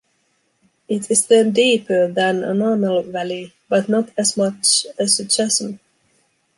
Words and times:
It 0.87 1.11
is 1.11 1.27
then 1.27 1.51
deeper 1.51 2.07
than 2.11 2.43
a 2.43 2.55
normal 2.55 3.03
valley 3.03 3.53
but 3.69 3.87
not 3.87 4.09
as 4.17 4.35
much 4.35 4.87
as 4.97 5.19
a 5.19 5.27
chasm. 5.27 5.79